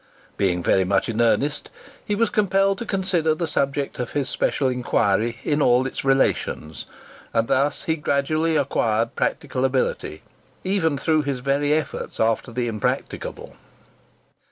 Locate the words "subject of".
3.45-4.13